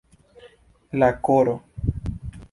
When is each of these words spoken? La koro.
La 1.01 1.09
koro. 1.27 1.53